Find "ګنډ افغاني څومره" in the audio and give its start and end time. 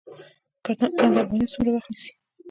0.97-1.71